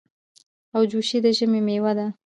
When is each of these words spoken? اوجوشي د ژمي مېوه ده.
اوجوشي 0.77 1.17
د 1.23 1.25
ژمي 1.37 1.61
مېوه 1.67 1.91
ده. 1.97 2.07